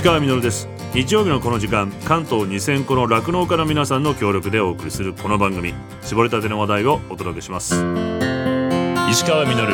[0.00, 0.66] 石川稔です。
[0.94, 5.74] 日曜日のこの時間関東2000個の酪農家の皆さんの協力でお送りするこの番組。
[6.00, 7.74] 絞りたての話題をお届けします。
[9.10, 9.66] 石川稔。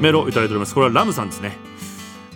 [0.00, 0.74] メールをいただいております。
[0.76, 1.58] これはラムさんですね。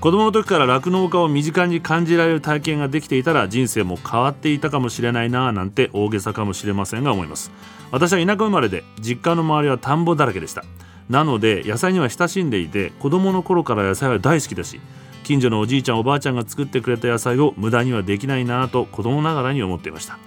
[0.01, 7.53] 子供の時から酪農家を身近に感じられる体験ができていたら人生も変わっていたかもしれないなぁなんて大げさかもしれませんが思います。
[7.93, 10.65] 私は田舎生まれで実家の周りは田んぼだらけでした
[11.09, 14.81] なので野菜には親しんでいて子供の頃から野菜は大好きだし
[15.25, 20.19] 近所のおじいちゃんおばあちゃんが作ってくれた野菜を無駄にはできないなぁと子供ながらに思っていました。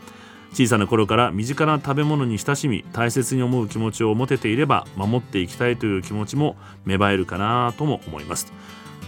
[0.54, 8.52] 小さな頃から身近な食べ物に親しみ大切に思う気持ちを持てていれば守っていきたいという気持ちも芽生えるかなとも思います。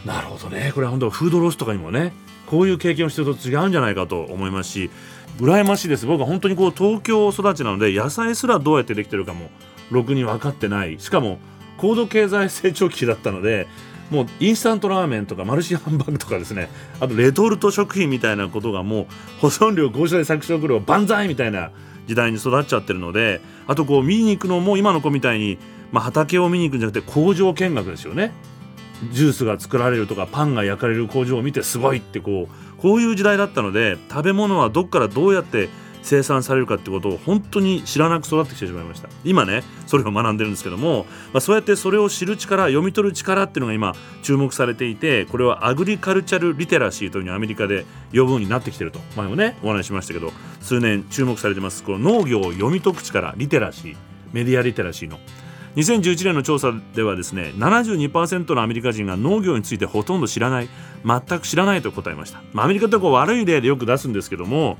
[0.05, 0.71] なるほどね。
[0.73, 2.13] これは本当フードロスとかにもね
[2.47, 4.89] こういう経験をしてると違うんじゃないかと思いますし
[5.37, 6.05] 羨ましいです。
[6.05, 9.49] 僕は本当にこう東京育ちなので野菜すらどうやってできてるかも
[9.91, 10.99] ろくに分かってない。
[10.99, 11.39] しかも
[11.83, 13.67] 高度経済成長期だったので
[14.09, 16.69] もうインスタントラーメンとかマルシハンバーグとかですね
[17.01, 19.07] あとレトルト食品みたいなことがもう
[19.41, 21.71] 保存料合社で搾食料万歳みたいな
[22.07, 25.57] 時代に育っちゃってるのであとこう見に行くのも今の子みたいに、
[25.91, 28.31] まあ、畑を見に行くんじゃなくて工場見学ですよね。
[29.11, 35.67] ジュースが作られるとかパンが焼かれる工場を見てすごいってこうこういう時代だったので食べ物はどっからどうやって
[36.03, 39.09] 生産されるかってことを本当に知らなく育ってきてしまいました。
[39.23, 48.99] 今ねそれを学んでるんですけども、まあ、そうやってそれを知る力読み取る力っていうのが今注目されていてこれはアグリカルチャルリテラシーというふうにアメリカで呼ぶようになってきてると。
[49.15, 50.31] 前もねお話ししましたけど
[50.61, 51.83] 数年注目されてます。
[51.83, 53.95] この農業を読み解く力リテラシー。
[54.33, 55.19] メディアリテラシーの。
[55.75, 60.69] 2011年の調査ではですね72%のアメリカ人が農業についてほとんど知らない。
[61.05, 64.77] 全く知らないと答えました、まあ、アメリカってこう悪い例でよく出すんですけども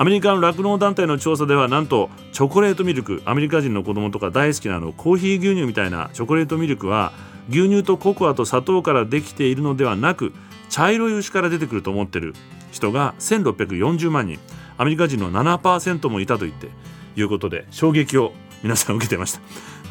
[0.00, 7.12] アメリカの酪農団体の調査ではなんとチョコレートミルクアメリカ人の子供とか大好きなのコーヒー牛乳みたいなチョコレートミルクは
[7.50, 10.32] 牛乳とココアと砂糖からできているのではなく
[10.70, 12.34] 茶色い牛から出てくると思ってる
[12.72, 14.38] 人が1640万人。
[14.78, 16.68] アメリカ人の7%もいたと言って
[17.14, 18.32] いうことで衝撃を
[18.62, 19.40] 皆さん受けてました。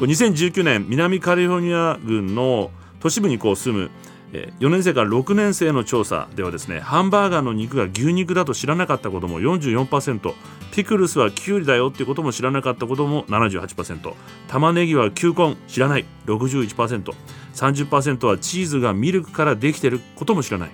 [0.00, 3.90] 2019年南カリフォルニア郡の都市部にこう住む
[4.32, 10.34] 4年生から6年生の調査ではですねハンバーガーの肉が牛肉だと知らなかったことも44%
[10.72, 14.14] ピクルスはキュウリだよってことも知らなかったことも78%
[14.46, 20.70] 玉ねぎは球根知らない 61%30% はチーズがミルクからできてることも知らない。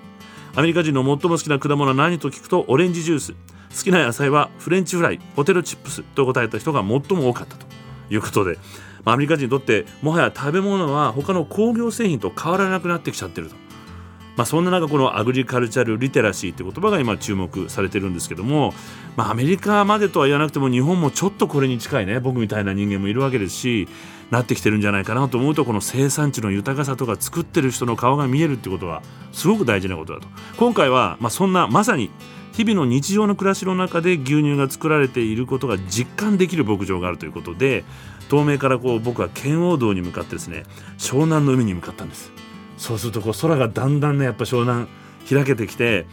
[0.54, 3.32] アメリカ人の最も好きな果物は何と聞くとオレンジジュース。
[3.32, 7.66] 好きな野菜はフレンチフライポテトチップスと答えた人が最も多かったと
[8.08, 8.58] いうことで
[9.12, 13.66] アメリカ人にとってもはや食べ物は他の工業製品と変わらなくなってきちゃってると。
[14.36, 18.74] まあ、そんな中このアグリカルチャルリテラシーって言葉が今注目されてるんですけども、
[19.16, 23.88] まあ、アメリカまでとは言わなくても日本もちょっとこれに近いね僕みたいな人間もいるわけですし
[24.30, 29.02] なってきてるんじゃないかなと思うとこの生産地の豊かさとか作ってる人の顔が見えるってことは
[29.32, 30.28] すごく大事なことだと
[30.58, 32.10] 今回はまあそんなまさに
[32.56, 37.84] 日々の日常の暮らしの中で牛乳が作られていることが実感できる牧場があるということで
[38.30, 40.62] 東名からこう僕は圏央道に向かってですね
[40.96, 42.32] 湘南の海に向かったんです
[42.78, 44.88] そうするとこう空がだんだんねやっぱ湘南
[45.28, 46.06] 開けてきて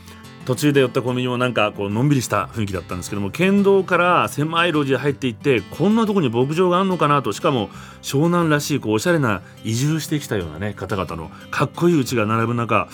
[0.46, 7.70] 途中で寄ったコンビニもなんかこうのんびりした雰囲気だったんですけども県道から狭い路地へ入っていってこんなとこに牧場があるのかなとしかも
[8.02, 12.90] 湘南らしいこうおしゃれな移住してきたようなね方々のかっこいい家が並ぶ中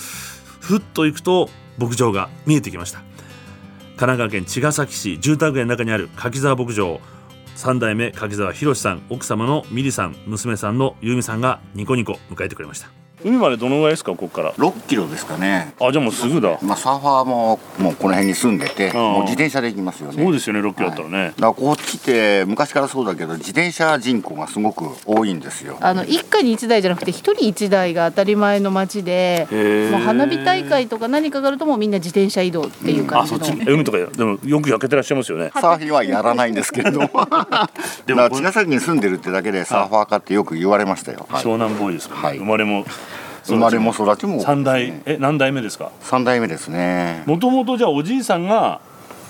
[0.59, 1.49] ふっと行くと
[1.79, 3.08] 牧場が見えてきました。
[3.99, 7.01] 神奈川県茅ヶ崎市住宅街の中にある柿沢牧場。
[7.57, 12.98] 3代目柿沢博さん奥様のミリさん娘さんのゆうみさんがニコニコ迎えてくれました。
[13.23, 15.73] 海までどのぐらいですかここから？6キロですかね。
[15.79, 16.57] あじゃあもうすぐだ。
[16.61, 20.23] まあサーファーももうこの辺に住んでて、もう自転車で行きますよね。
[20.23, 25.77] そうですよね6キロだったらね、はい、だからこっちって昔からそうだけど自転車人口がすごく多いんですよ。
[25.81, 29.47] あの一家に1台じゃなくて1人1台が当たり前の街で
[29.91, 33.69] もう花火大会とか何かがあるともうみんな自転車移動っていう感じの、うん、あそっち？
[33.69, 35.51] 海とかでもよく焼けてらっしゃいますよね。
[35.55, 37.09] サーフィンはやらないんですけれども
[38.05, 42.85] でも茅ヶ崎に住んでるってだけでサーファーかってよく言われましたよ、はい、湘南ボーイですか、ね、はい、生まれも
[43.45, 44.41] 生まれも育ちも。
[44.41, 45.01] 三代。
[45.05, 45.91] え何代目ですか？
[46.01, 47.23] 三代目ですね。
[47.25, 48.81] もともとじゃあおじいさんが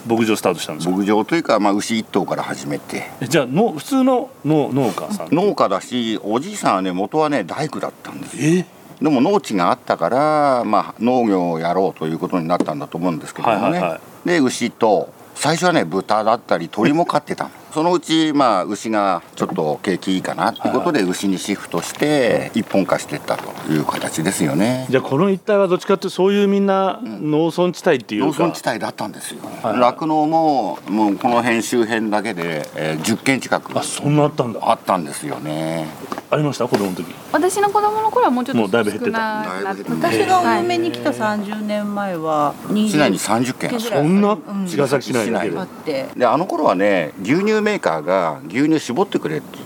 [0.07, 3.09] 牧場スタートしたんです牧場というか、まあ、牛一頭から始めて。
[3.27, 5.29] じゃあの普通の農農家さん。
[5.35, 8.37] 農家だしおじいさんはね元はね大工だったんです。
[8.39, 8.65] え？
[9.01, 24.87] でも農地があったから、まあ、農業をやろうということになったんだと思うんですけどもね、はいはいはい、で牛と最初はね豚だったり鳥も飼ってたのそのうちまあ牛がちょっと景気いいかなっていうことで牛にシフトして一本化していったという形ですよね。
[24.89, 29.41] じゃあこの一帯はどっちかっていうとそういうみんな農村地帯っていうか、農村地帯だったんですよ。
[29.63, 34.59] 酪農、ももうこの辺周辺だけで、えー、10軒近くあそんなあったんだ。
[34.63, 35.87] あったんですよね。
[36.31, 36.67] ありました？
[36.67, 37.05] 子供の時。
[37.31, 39.45] 私の子供の頃はもうちょっともうだいぶ減ってた。
[39.89, 45.59] 私がお嫁に来た30年前は市内に30軒そんなうん茅ヶ崎市内だけで。
[45.59, 46.07] あって。
[46.15, 49.57] であの頃はね牛乳メーカーが牛乳絞ってくれって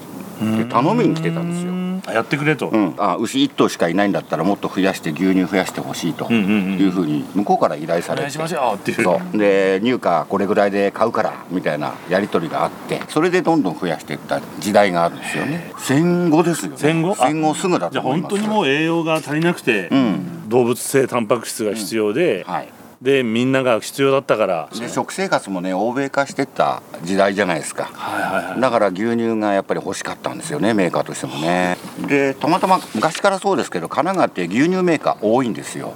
[0.42, 9.38] で頼みに来てたんですよ、あやってくれと、うん、あ牛1頭しかいないんだったらもっと増やして牛乳増やしてほしいというふうに向こうから依頼されて、うそう。
[9.38, 15.72] で入荷これぐらいで買うからみたいなやり取りがあってそれでどんどん増やしていった時代があるんですよね。
[15.78, 16.78] 戦後ですよね。
[16.78, 17.12] 戦後？
[17.12, 18.36] あ戦後すぐだじゃあと思います。
[18.36, 20.50] 本当にもう栄養が足りなくて、うん。
[20.50, 22.70] 動物性タンパク質が必要で、はい
[23.04, 24.70] でみんなが必要だったから。
[24.80, 27.90] で食生活もね欧米化してった時代じゃないですか。
[27.94, 28.62] はいはいはい。
[28.62, 31.78] だから牛乳がやっぱり欲しかったんですよねメーカーとしてもね。
[32.08, 35.92] でたまたま昔からそうですけど神奈川って牛乳メーカー多いんですよ。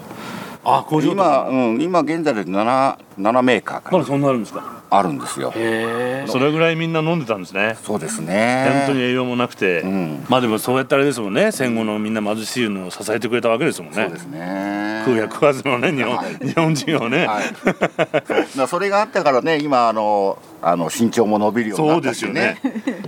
[0.65, 4.75] あ工場と今、かうん、今現在で 7, 7メーカーかまだそんなあるんですか？
[4.89, 5.53] あるんですよ。
[6.27, 7.77] それぐらいみんな飲んでたんですね。
[7.83, 10.25] そうです本ね当に栄養もなくて、うん。
[10.27, 11.53] まあでもそうやってあれですもんね。
[11.53, 14.03] 戦後のみんな貧しいのを支えてくれたわけですもんね。
[14.03, 16.35] そうですね食うや食わずのね日本,、はい。
[16.35, 17.43] 日本人をね、はい、
[18.67, 22.59] それがあったからね今あのあの身長も伸びるようになったしね。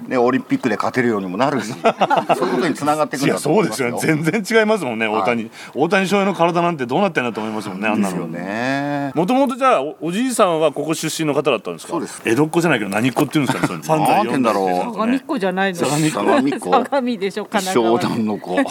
[0.08, 0.18] ね。
[0.18, 1.74] オリンピックで勝てるようにもなるし。
[2.38, 3.98] そういうことにつながってくいやるんだとそうですよ。
[4.02, 5.22] 全然違いますもんね、はい。
[5.22, 5.52] 大谷。
[5.74, 8.16] 大谷翔平の体なんてどうなってんだと思いますもんねあんなの。
[8.16, 9.12] ですよね。
[9.16, 11.94] もともとじゃあおおじいさんはここ出身の方だったんですか？
[11.94, 12.22] そうです。
[12.26, 14.94] 江戸っ子じゃないけど何っ子っていうんですかね それなんてんだろう。
[14.94, 15.78] 相模っ子じゃないの。
[15.80, 18.00] 相模っ子相模っ子相模でしょ神奈川。
[18.00, 18.56] 湘南の子。
[18.58, 18.66] はい。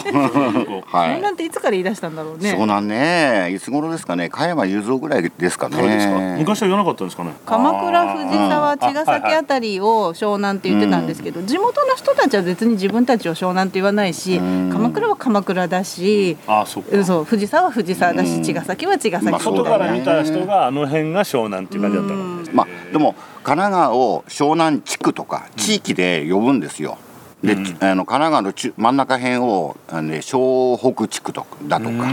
[1.11, 2.51] 湘南っていつから言い出したんだろうね。
[2.53, 3.51] 湘南ね。
[3.53, 4.29] いつ頃ですかね。
[4.29, 5.75] 加山雄三ぐらいですかね。
[5.77, 6.17] そうですか。
[6.37, 7.31] 昔は言わなかったんですかね。
[7.45, 14.69] 鎌倉藤沢茅ヶ崎あたりを湘南って言ってたんですけど、地元の人たちは別に自分たちを湘南って言わないし、うん。
[14.71, 18.43] 鎌倉は鎌倉だし、ああそうんそう藤沢は藤沢だし、うん。
[18.43, 26.97] 茅ヶ崎は茅ヶ崎、まあ外から見た人があの辺が湘南っていう感じだったので、まあでも神奈川を湘南地区とか地域で呼ぶんですよ。
[27.43, 27.77] で、うん。
[27.81, 32.09] あの神奈川の中真ん中辺をあの、ね、湘北地区とかだとか、あ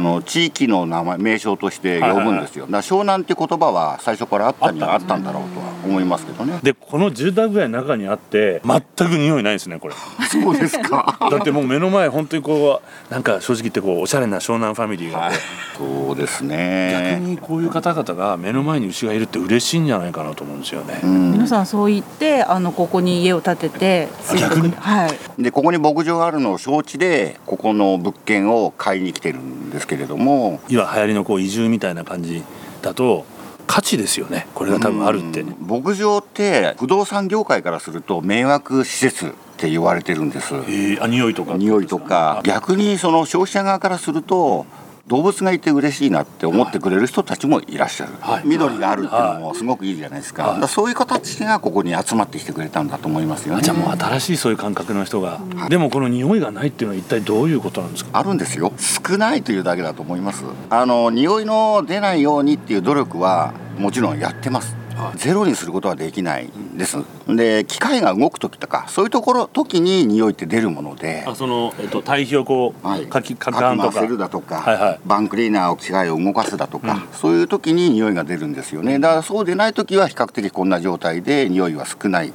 [0.00, 2.66] の地域の名前名称として呼ぶんですよ。
[2.66, 5.14] だから湘南って言葉は最初からあったにはあった。
[5.16, 6.60] んだろうとは思いますけどね。
[6.62, 9.94] でこの住宅街の中にあって全く匂いないですねこれ。
[10.30, 11.18] そうですか。
[11.30, 15.38] だってもう目の前本当にこうなんか正直言ってこうおしゃれな湘南ファミリーがいて、
[15.78, 17.18] そうです逆ね。
[17.20, 21.32] にこういう方々が目の前に牛がいるって嬉しいんじゃないかなと思うんですよね、うん。
[21.32, 24.72] 皆さんそう言ってあのここに家を建ててあ逆に？
[24.72, 25.42] はい。
[25.42, 30.60] でここに牧場があるのを承知でここの物件を買いに来てるんですけれども。
[30.68, 32.42] 今流行りのこう移住みたいな感じ
[32.82, 33.26] だと
[33.66, 34.46] 価値ですよね。
[34.54, 35.82] これが多分あるって、うん。
[35.82, 40.54] 牧場って不動産業界からすると迷惑施設って言われてるんです。
[40.54, 41.56] えー、あ匂いとか？
[41.56, 42.40] 匂いとか。
[42.44, 44.66] 逆にその消費者側からすると
[45.06, 48.42] 動物がいて嬉しいなって思ってくれる人たちもいらっしゃる、はい。
[48.46, 50.52] 緑があるっていうのもすごくいいじゃないですか,、はい。
[50.52, 53.60] だからそういう形がここに集まってきてくれたんだと思いますよね。
[53.60, 58.10] あじゃあもう新しいそういう感覚の人が、でもこの匂いがないっていうのは一体どういうことなんですか？
[58.18, 58.72] あるんですよ。
[58.78, 60.44] 少ないというだけだと思います。
[60.70, 64.74] あの匂いの出ないようにっていう努力はもちろんやってます
[65.16, 66.98] ゼロにすることはできないんです。
[67.28, 71.24] で機械が動く時とかそういうところ時に匂いって出るもので。
[71.26, 75.00] あその、えっと、堆肥をこう、はい、かきかき回せるだとか、はいはい。
[75.04, 78.98] バンクリーナーを機械を動かすだとか、そういう時に匂いが出るんですよね。
[78.98, 82.32] だからそうでない時は比較的こんな状態で匂いは少ない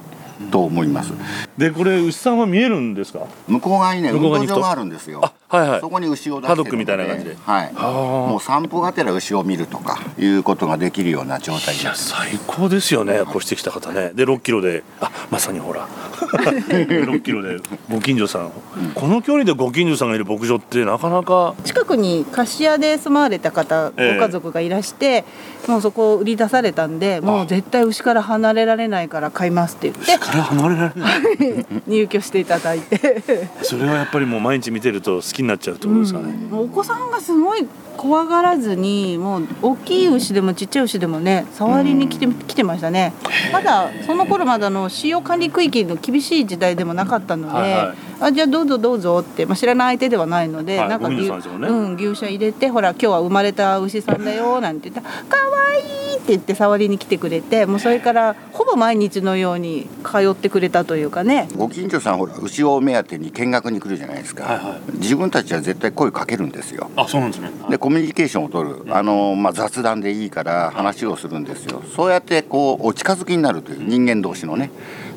[0.50, 1.12] と思います。
[1.58, 3.20] でこれ牛さんは見えるんですか？
[3.46, 4.60] 向こう側にね運向こう側に行くと。
[4.60, 5.20] 動場があるんですよ。
[5.22, 5.80] あはいはい。
[5.80, 7.36] そこに牛を出してるのパドックみたいな感じで。
[7.44, 7.72] はい。
[7.74, 12.10] あもう散歩がてら牛を見るとかいうことができるような状態いやです。
[12.10, 13.20] 最高ですよね。
[13.28, 14.12] 越してきた方ね。
[14.14, 15.88] で6キロであまさにほら。
[16.30, 17.58] 6キロで
[17.90, 18.52] ご近所さん、
[18.94, 21.54] この距離でご近所さんがいる牧場ってなかなか。
[21.64, 24.18] 近くに貸し屋で住まわれた方、ええ。
[24.18, 25.24] ご家族がいらして
[25.66, 30.18] もうそこを売り出されたんでもう絶対牛から離れられないから買いますって言って。
[30.24, 31.66] から離れられない。
[31.88, 33.48] 入居していただいて。
[33.62, 37.66] それはやっぱりもう毎日見てると好きになっちゃうってことですかね、もうお子さんがすごい
[37.96, 43.12] 怖がらずにもう大きい牛でもちっちゃい牛でもね触りに来て来てましたね。
[43.52, 51.68] まだその頃まだの使用管理区域の厳しい時代でもなかったので、はいはいあじゃあどうぞどうぞって、まあ、知らない相手ではないので、はいなんか牛,、ね。
[51.68, 61.48] うん、牛舎入れてほら今日は生まれた牛さんだよなんて言ったら「かわいい!」って言って触りに来てくれてもうそれからほぼ毎日のように通ってくれたというかね。
[61.56, 64.98] ご近所さんほら牛を目当てに見学に来るじゃないですか、はいはい。
[64.98, 66.90] 自分たちは絶対声かけるんですよ。
[66.96, 67.50] あそうなんですね。
[67.70, 68.82] でコミュニケーションを取る。
[68.90, 71.82] あの、まあ、雑談でいいから話をするんですよ。
[71.96, 74.70] そうやってこうお近づきになるという人間同士のね。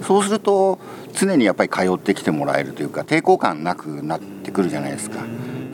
[0.04, 0.80] そうすると
[1.14, 5.20] 常にやっぱり通ってきてもらえるというか抵抗感なくなってくるじゃないですか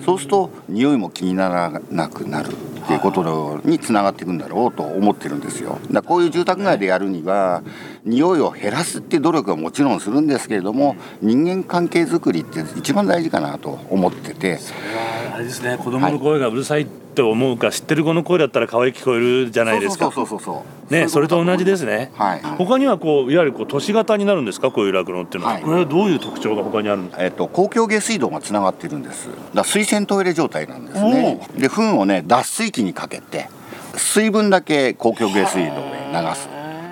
[0.05, 5.77] そうすると匂いも気にならなくなるっていうことにつながっていくんだろうと思ってるんですよ。
[5.91, 7.61] だこういう住宅街でやるには
[8.03, 14.73] 匂いを減らすっていう努力はもちろんするんですけれども人間関係づくりって一番大事かなと思っててそ
[15.39, 20.11] れですね子供の声がうるさいって思うか、はい、知ってる子の声だったら可愛く聞こえるじゃないですか。
[20.11, 24.71] そうそうそうそうねそれと同じですね、はい、他にはこういわゆるこう都市型になるんですか？
[24.71, 29.29] こういう酪農っていうのは、はい、これはどういう特徴が他にあるんですか、えっと、公共下水道がつながってるんです。
[29.53, 31.47] だ水洗トイレ状態なんですね。
[31.57, 33.49] で糞をね脱水機にかけて
[33.95, 36.47] 水分だけ公共下水道へ流す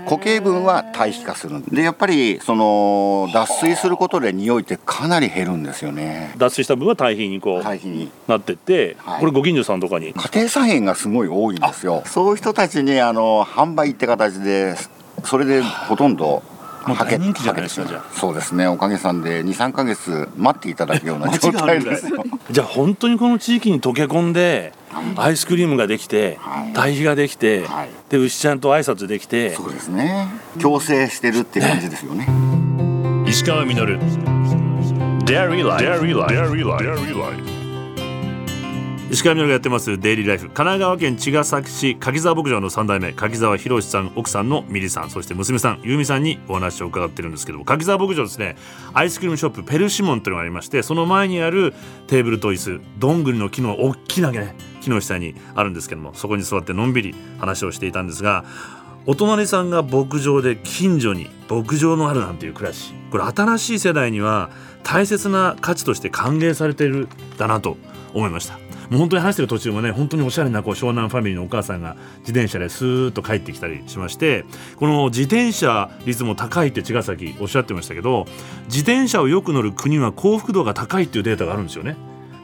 [0.07, 6.33] 固形分は堆肥化するでやっぱりその脱水することで匂いってかなり減るんですよね。
[6.37, 8.09] 脱水した分は堆肥にこう堆肥に。
[8.27, 10.13] なってって、はい、これご近所さんとかに。
[10.13, 12.03] 家庭菜園がすごい多いんですよ。
[12.05, 14.75] そういう人たちにあの販売って形で
[15.23, 16.43] それでほとんど
[16.93, 18.67] はけ人気じゃないですかじゃそうですね。
[18.67, 22.23] おかげさんで23か月待っていただくような状態ですよ。
[22.49, 24.73] じゃあ本当にこの地域に溶け込んで
[25.15, 26.39] アイスクリームができて、
[26.73, 27.65] 堆肥ができて、
[28.09, 29.55] で牛ちゃんと挨拶できて。
[29.55, 30.27] そうですね。
[30.61, 32.27] 共生してるって感じですよね。
[33.27, 33.99] 石川稔。
[35.27, 37.56] Dairy Life Dairy Life
[39.09, 40.47] 石川みがやってますデイリーライフ。
[40.47, 48.57] 神奈川県茅ヶ崎市柿沢牧場の3代目柿沢博さん奥さんのミリさんそして娘さん由美さんにお話を伺ってるんですけども柿沢牧場ですね
[48.93, 51.73] アイスクリームショップペルシモンというのがありましてその前にある
[52.07, 58.43] テーブルと椅子どんぐりの木の大きなね木の下にあるんですけどもそこに座ってのんびり話をしていたんですが
[59.05, 62.93] お隣さんが牧場で近所に牧場のあるなんていう暮らし。
[63.09, 64.49] これ新しい世代には
[64.83, 67.77] 大切な価値として歓迎されているだなと
[68.13, 68.66] 思いました。
[68.89, 74.45] もう本当に話してる途中もね本当におしゃれなこう湘南ファミリーのお母さんが自転車でスーッと帰ってきたりしまして
[74.77, 78.25] この自転車率も高いって茅ヶ崎おっしゃってましたけど
[78.65, 81.95] 自転車をよく乗る国は幸福度が高いっていうデータがあるんですよね。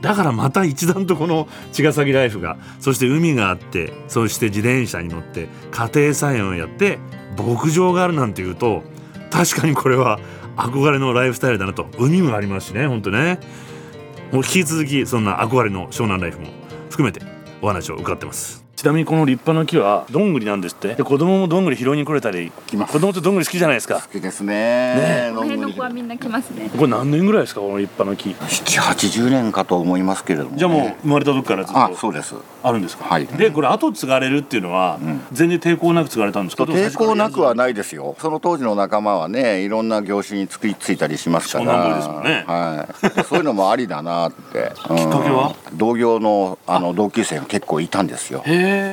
[0.02, 7.00] だからまた一段とこの茅ヶ崎ライフがそして海があってそして自転車に乗って家庭菜園をやって
[7.38, 8.84] 牧場があるなんていうと
[9.32, 10.20] 確かにこれは
[10.58, 13.40] 憧れのライフスタイルだなと海もありますしね本当ね
[14.34, 16.48] もう引き続きそんな憧れの湘南ライフも
[16.90, 17.22] 含めて
[17.62, 18.63] お話を伺ってます。
[18.84, 20.96] ちなみにこの立派な木はどんぐりなんですって。
[20.96, 24.02] で子供もどんぐり拾いに来れたり子供ってどんぐり好きじゃないですか。
[24.02, 24.54] 好きですね。
[24.96, 25.30] ね。
[25.30, 26.70] この辺の子はみんな来ますね。
[26.76, 28.36] これ何年ぐらいですかこの立派な木。
[28.50, 32.36] 七八十年かと思いますけれども、ね、じゃあもう生まれた時からずっとあそうです。
[32.62, 33.06] あるんですか？
[33.06, 33.26] はい。
[33.26, 36.66] でこれ後継がれるっていうのは、うん、全然抵抗なく継がれたんですか？
[36.66, 38.18] 抵抗なくはないですよ。
[38.20, 41.96] その当時の仲間はねいろんな業種につきついたりしますから。
[41.96, 42.44] ですもんね。
[42.46, 43.24] はい。
[43.24, 44.74] そういうのもありだなって。
[44.76, 45.56] きっかけは？
[45.74, 48.44] 同業のあの同級生が結構いたんですよ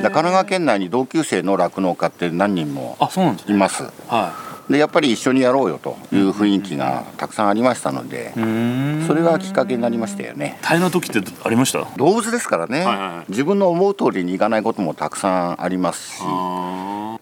[0.00, 2.96] 神奈川県内に同級生の酪農家って何人も
[3.46, 3.84] います。
[4.08, 4.50] はい。
[4.72, 8.32] でやっぱり一緒にやろうよという雰囲気がたくさんありましたので、
[9.08, 10.60] それがきっかけになりましたよね。
[10.62, 11.84] 大変な時ってありました？
[11.96, 16.22] 動物ですからね、はいはい、自分の思う通りにいかないこともたくさんありますし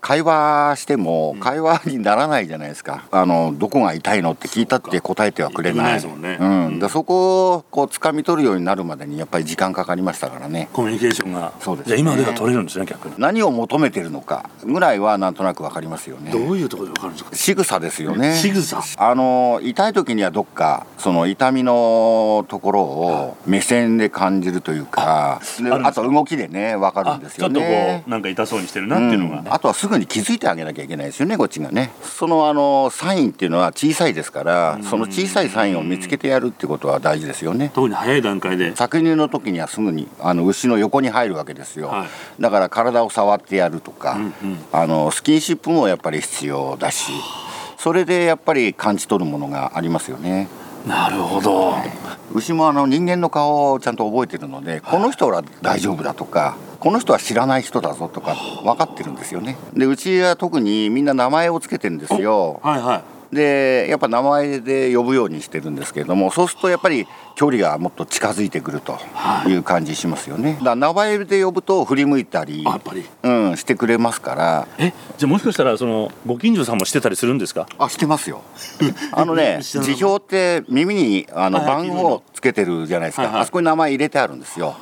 [0.00, 3.07] 会話しても会話にならないじゃないですか。
[3.11, 10.69] あのどこが痛いのって聞いたって答えてはくれない、ね、うん、でそこをこう掴み取るようになるまでにやっぱり時間かかりましたからね。
[10.73, 11.52] コミュニケーションが。
[11.61, 13.14] そうです、ね、じゃあ今では取れるんですね逆に。
[13.19, 16.31] 何を求めてるのかぐらいはなんとなくわかりますよね。
[16.31, 17.37] どういうところでわかるんですか？
[17.37, 18.35] 仕草ですよね。
[18.35, 18.83] 仕草。
[18.97, 25.40] あの痛い時にはどっかその痛みのところを目線で感じるというか
[25.83, 27.55] あと動きでねわかるんですよね。
[27.55, 31.90] ちょっとこうなんか痛そうにしてるなっていうのが、うん、あとはすぐに気づいてあげなきゃいけないですよねこっちがね。
[32.02, 37.71] そのあのサインっていうのは小さいですからその小さいサインを見つけてやるってことは大事ですよね。
[37.75, 38.73] 特に早い段階で。
[38.75, 42.04] 搾乳の時にはすぐにあの牛の横に入るわけですよ、は
[42.38, 47.12] い、だから体を触ってやるとか、うんうん、あのスキンシップもやっぱり必要だし
[47.76, 50.49] それでやっぱり感じ取るものがありますよね
[50.87, 51.75] なるほど。
[52.32, 59.56] 牛もあの人間の顔をちゃんと覚えてるのでこの人は大丈夫だとかこの人は知らない人だぞとか分かってるんですよね。
[59.75, 62.61] でうちは特にみんな名前を付けてるんですよ。
[62.62, 68.99] はいはいでやっぱ名前で呼ぶようにしてるんですけれどもそうするとやっぱり距離がもっと近づいてくると
[69.47, 69.52] い。
[69.52, 74.68] う感じしますよね、はい、だ名前で呼ぶと振り向いたりやっぱり、うん、してくれますから。
[74.78, 77.66] えじゃあもしかしたらそのご近所さんもしてたりするんですか？
[77.78, 78.42] あしてますよ。
[79.12, 84.75] あのね 辞表って耳にあの番号つけてるじゃないですか、はいはい、あそこに名前入れてあるんですよ。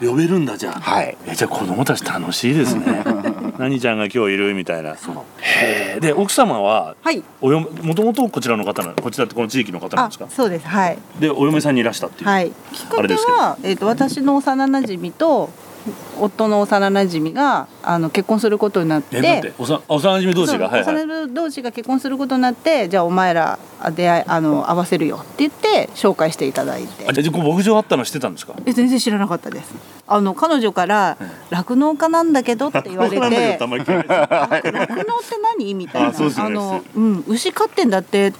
[0.00, 0.80] 呼べるんだじゃあ。
[0.80, 1.16] はい。
[1.26, 3.04] えじゃあ子供たち楽しいですね
[3.58, 4.96] 何ちゃんが今日いるみたいな。
[4.96, 6.00] そう。
[6.00, 10.28] で奥様は、はい、およもともとこちらの方なこちらってこの地域の方なんですか？
[10.30, 10.66] そうです。
[10.66, 10.98] はい。
[11.18, 15.50] でお嫁さんにいらしたっていう、はい、きっかけは、えーと、私の幼馴染と
[16.18, 19.18] 夫の幼馴染があの結婚することになって。
[19.18, 20.68] えおさ幼馴染同士が？
[20.68, 20.94] はいはい。
[20.94, 23.58] 幼馴染同士が結婚することになってじゃあお前ら
[23.94, 27.06] 出会いあの合わせるよって言って紹介していただいて。
[27.08, 28.54] あじゃあ牧場あったの知ってたんですか？
[28.66, 29.74] え全然知らなかったです。
[30.06, 31.16] あの彼女から
[31.50, 33.98] 酪農家なんだけどって言われて 酪農って
[35.58, 35.74] 何？
[35.74, 36.08] みたいな。
[36.38, 38.32] あの、うん、牛飼ってんだって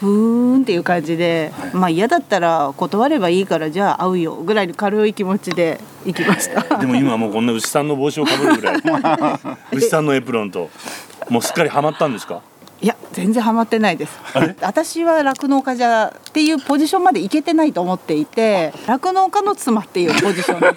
[0.00, 6.78] ふーんっていう感じで、まあ嫌だったら断ればいいからじゃあ会うよぐらいの軽い気持ちで行きました。
[6.78, 8.80] でも今はもうこんな牛さんの帽子をかぶるぐらい。
[9.72, 10.70] 牛さんのエプロンと。
[11.28, 12.40] もうすっかりハマったんですか？
[12.82, 14.18] いや全然ハマってないです。
[14.62, 20.68] 私は酪農家じゃっていうポジションまでいけてないと思っていて酪農家の妻っていうポジションで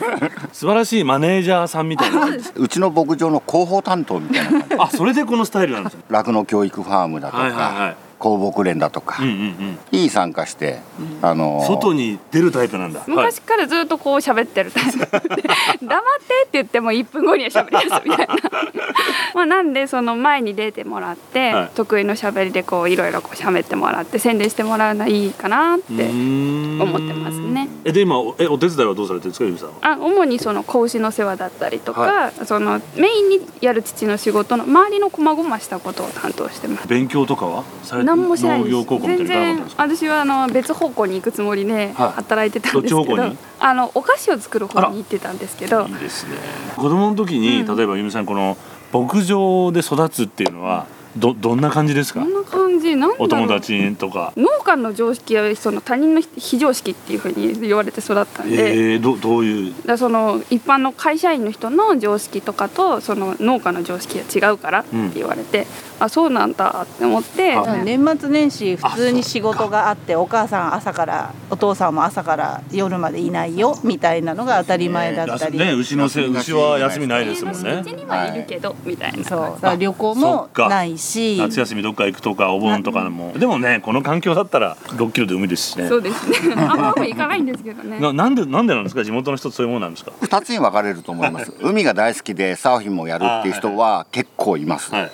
[0.52, 0.60] す。
[0.60, 2.28] 素晴らしいマネージャーさんみたいな。
[2.56, 4.76] うちの牧場の広報担当みたいな感じ。
[4.80, 6.02] あそれでこのスタイルなんですね。
[6.10, 7.96] 酪農教育ファームだとか、はいはいはい
[8.30, 9.78] 放牧連だとかうんうんうん。
[9.92, 10.80] に参加して、
[11.22, 13.00] あの外に出るタイプなんだ。
[13.00, 15.00] はい昔からずっとこう喋ってるタイプ。
[15.00, 18.36] で 黙ってって言っても1分後には喋り出すみたいな。
[19.36, 21.70] まあなんでその前に出てもらって、はい。
[21.76, 27.68] 得意の喋りでこういろいろこう喋ってもらって宣伝してもらうのはいいかなって思思ってますね。
[27.84, 29.74] えで今おえお手伝いはどうされてるんですかゆみさんは？
[29.82, 36.88] あ主にその子牛の世話だったりとか、はそのメインにやる父の仕事の周りの細々したことを担当してます。
[36.88, 42.12] 勉強とかはされて何もしない農です全然私はあの別方向に行くつもりではい。
[42.14, 43.24] 働いてたんですけど、
[43.60, 45.84] あのお菓子を作る方に行ってたんですけど。
[45.88, 46.36] いいですね。
[46.76, 48.58] 子供の時に、例えばゆみさんこの
[48.92, 50.86] 牧場で育つっていうのは
[51.18, 52.22] どどんな感じですか？
[52.22, 52.63] こんな感じ？
[52.96, 53.24] なんだろう。
[53.24, 54.34] お友達とか。
[54.38, 59.74] 農家の常識はその他人の非常識っていうふうに言われて育ったんで、えー、どどういう？
[59.86, 65.68] だその一般の会社員の人の常識とかとその農家の常識が違うからって言われて、
[66.00, 67.54] あそうなんだって思って。
[67.54, 67.78] あ。
[67.84, 75.74] 年末年始普通に仕事があってお母さん朝からお父さんも朝から夜までいないよみたいなのが当たり前だったり、ね。
[75.74, 79.40] 牛のせ牛は休みないですもんうねちにはいるけど、みたいなそう。
[79.40, 81.38] 感だから旅行もないし。
[81.38, 83.34] 夏休みどっか行くとかお盆とかも。
[83.38, 85.84] でもねこの環境だったら6キロで海ですしね。
[85.84, 86.56] じそうですね。
[86.58, 88.00] あんまも行かないんですけどね。
[88.00, 89.04] ななんでなんでなんですか？
[89.04, 91.54] 地元の人そういうもんなんですか？2つに分かれると思います。
[91.62, 95.12] 海が大好きでサーフィンもやるっていう人は結構います、はい。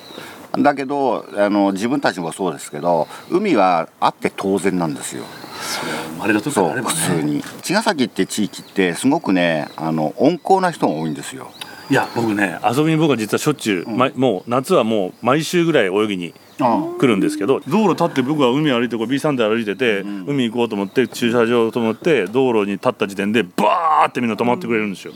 [0.64, 5.24] だけどあの自分たちもそうですけど海はあって当然なんですよ。
[5.62, 6.96] それ生まれた時かそうらあればね。
[6.96, 7.44] 普通に。
[7.62, 11.52] 茅ヶ崎って地域ってすごくねあの温厚な人が多いんですよ。
[11.92, 25.14] いや僕ね遊びに僕は実はしょっちゅう、まもう夏はもう毎週ぐらい泳ぎに来るんですけど道路立って僕は海歩いてこう B さんで歩いてて、海行こうと思って駐車場と思って道路に立った時点でバーってみんな止まってくれるんですよ。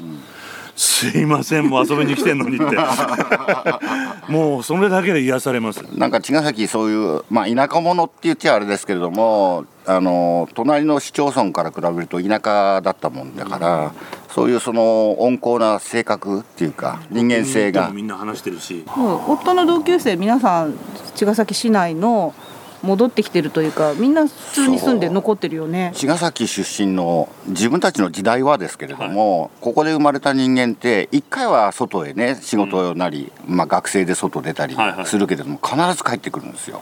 [0.76, 2.78] すいませんもう遊びに来てんのにって。
[4.28, 5.82] もうそれだけで癒されます。
[5.96, 13.92] なんか茅ヶ崎そういう、まあ、田舎者って言っちゃあれですけれどもあの隣の市町村から比べると田舎だったもんだから、
[14.34, 17.92] そういうその温厚な性格っていうか人間性が。
[17.94, 18.84] みんな話してるし。
[18.96, 20.74] もう夫の同級生皆さん
[21.14, 22.34] 茅ヶ崎市内の
[22.82, 25.92] 戻ってきてるというかみんな普通に住んで残ってるよね。
[25.94, 35.06] 茅ヶ崎出身の自分たちの時代はですけれども、ここで生まれた人間って一回は外へね仕事なり、まあ、学生で外出たりはいはい。
[35.06, 36.82] するけれども、必ず帰ってくるんですよ。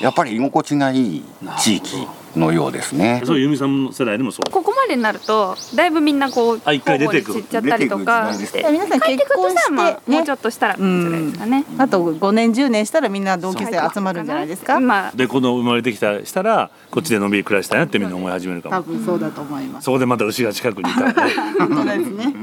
[0.00, 1.24] やっぱり居心地がいい
[1.58, 3.22] 地域のようですね。
[3.24, 7.42] そう由美さんの世代でもそうここまでになるとだいぶみんなこうあ一回出てくる。
[7.42, 8.30] ちゃったりとか。
[8.70, 11.64] 皆さん帰ってくるとしたらまあ結婚してねもうちょっとしたらじゃないですかね。
[11.78, 14.80] あと5年10年したらみんな同級生集まるんじゃないですか？
[14.80, 19.84] まあで子供生まれてきたしたらこっちでのんびり暮らしたいなってみんな思い始めるか多も分そうだと思います。
[19.84, 21.32] そこでまた牛が近くにいたらね。
[21.58, 22.34] 本当ですね。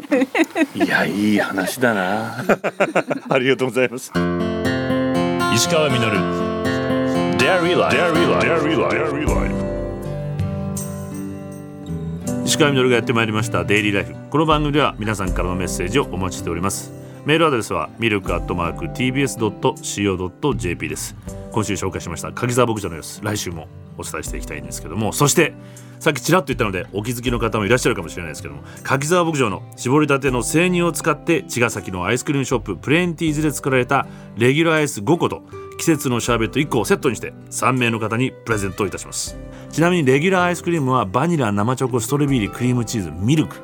[0.75, 2.43] いやいい話だな。
[3.29, 4.11] ありがとうございます。
[5.53, 6.17] 石川みのる
[7.37, 9.72] Dairy Life Dairy Life
[12.45, 16.91] 石川みのるがやってまいりましたデイリーライフこの番組では皆さんからのメッセージをお待ちしております。
[17.25, 21.15] メールアドレスはミルクアットマーク TBS.CO.JP です。
[21.53, 23.21] 今週紹介しました柿沢牧場の様子。
[23.23, 25.13] 来週もお伝えしていきたいんですけども。
[25.13, 25.53] そして
[26.01, 35.43] さっきちらっと言ったのでお気づきの方もいらっしゃるかもしれないですけども柿沢牧場の絞りたての生乳を使って茅ヶ崎のアイスクリームショッププレーンティーズで作られたレギュラーアイス5個と
[35.77, 39.37] 季節のシャーベット1個をセットにして3名の方にプレゼントいたします。
[39.71, 43.57] ちなみにレギュラーアイスクリームはバニラ生チョコストロベリークリームチーズミルク。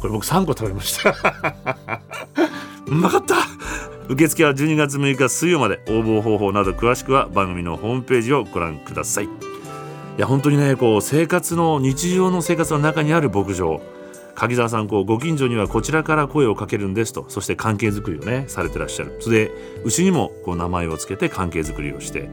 [0.00, 1.10] これ僕3個食べました。
[2.86, 3.36] うまかった。
[4.08, 5.80] 受付は12月6日水曜まで。
[5.88, 9.24] 応募方法など詳しくは番組のホームページをご覧ください。
[9.24, 9.28] い
[10.16, 13.80] や本当にねこう生活の日常の生活の中にある牧場。
[14.40, 17.26] 柿沢さんこうご近所にはこちらから声をかけるんですと。
[17.28, 19.18] そして関係づくりをねされてらっしゃる。
[19.20, 19.52] それで
[19.84, 22.30] 牛にもこう名前をつけて関係づくりをして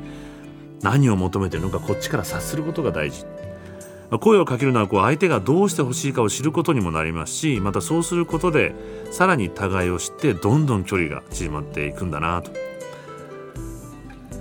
[0.81, 3.25] 何を求めてるのかこっちから察することが大事。
[4.21, 8.73] 声をかけるのはこう相手がどうしてほしいかを知ることにもなりますしまたそうすることで
[9.11, 12.51] さらに互いを知ってどんどん距離が縮まっていくんだなと。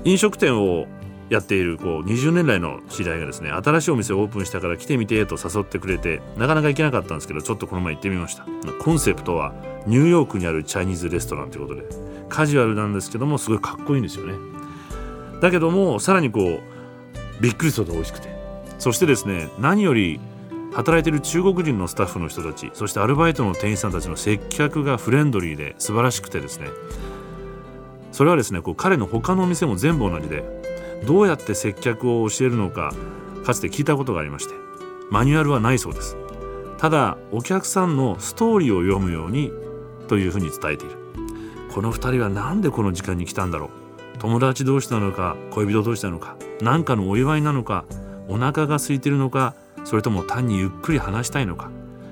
[0.05, 0.87] 飲食店を
[1.29, 8.47] やっているこう20年来の知り合いがですね新しいお店をオープンしたから来てみてと誘ってくれてなかなか行けなかったんですけどちょっとこの前行ってみました。
[8.81, 9.53] コンセプトは
[9.87, 11.87] ニューヨークにあるチャイニーズレストランということで
[12.29, 14.35] カジュアルなんですけどもすごいかっこいいんですよね。
[15.41, 16.61] だけどもさらにこう
[17.43, 18.37] びっくりすると美味しくて。
[18.79, 20.21] そしてですね何より
[20.73, 26.69] 働いている中国人のスタッフの人たちそしてアルバイトの店員さんたちの接客がフレンドリーで素晴らしくてですね。
[28.13, 30.43] それはですねこう彼の他のお店も全部同じで
[31.05, 32.93] どうやって接客を教えるのか
[33.45, 34.55] かつて聞いたことがありまして
[35.11, 36.17] マニュアルはないそうです。
[36.79, 39.53] ただお客さんのストーリーを読むように
[40.09, 40.97] というふうに伝えている。
[41.73, 44.19] この2人は何でこの時間に来たんだろう。
[44.19, 47.85] 友達同士なのか恋人同士なのか何かのお祝いなのか
[48.29, 49.55] お腹が空いてるのか
[49.85, 51.71] それとも単にゆっくり話したいのか。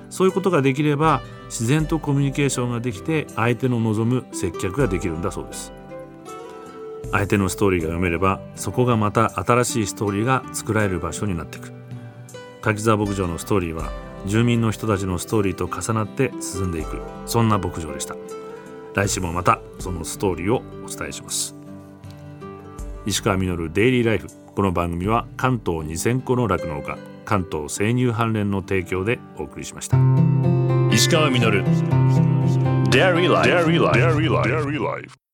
[0.09, 5.73] そういうことができれば自然とコミュニケーションができて相手の望む接客ができるんだそうです。
[7.11, 11.71] 相手のストーリーが読めればそこがまた新しいストーリーが作られる場所になっていく。
[12.61, 13.91] 柿沢牧場のストーリーは
[14.25, 16.99] 住民の人たちのストーリーと重なって進んでいく。
[17.25, 18.15] そんな牧場でした。
[18.95, 21.55] 来週もまたそのストーリーをお伝えします。
[23.05, 24.27] 石川稔デイリーライフ。
[24.55, 29.97] この番組は関東2000個の酪農家関東生乳関連の提供でお送りしました。
[30.91, 31.63] 石川稔。
[32.89, 33.27] Dairy
[34.79, 35.24] Life